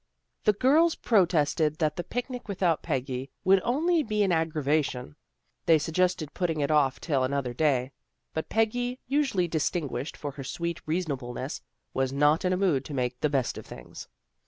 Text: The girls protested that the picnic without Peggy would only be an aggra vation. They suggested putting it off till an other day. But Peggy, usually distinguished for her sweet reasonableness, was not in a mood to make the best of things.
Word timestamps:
The 0.45 0.53
girls 0.53 0.95
protested 0.95 1.77
that 1.77 1.95
the 1.95 2.03
picnic 2.03 2.47
without 2.47 2.81
Peggy 2.81 3.29
would 3.43 3.61
only 3.63 4.01
be 4.01 4.23
an 4.23 4.31
aggra 4.31 4.63
vation. 4.63 5.13
They 5.67 5.77
suggested 5.77 6.33
putting 6.33 6.59
it 6.59 6.71
off 6.71 6.99
till 6.99 7.23
an 7.23 7.33
other 7.33 7.53
day. 7.53 7.91
But 8.33 8.49
Peggy, 8.49 8.99
usually 9.05 9.47
distinguished 9.47 10.17
for 10.17 10.31
her 10.31 10.43
sweet 10.43 10.81
reasonableness, 10.87 11.61
was 11.93 12.11
not 12.11 12.43
in 12.43 12.51
a 12.51 12.57
mood 12.57 12.83
to 12.85 12.95
make 12.95 13.19
the 13.21 13.29
best 13.29 13.59
of 13.59 13.65
things. 13.67 14.07